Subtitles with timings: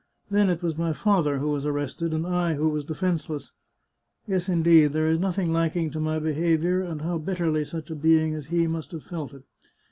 [0.31, 3.51] Then it was my father who was arrested, and I who was defenceless.
[4.25, 8.33] Yes, indeed, there is nothing lacking to my behaviour, and how bitterly such a being
[8.33, 9.43] as he must have felt it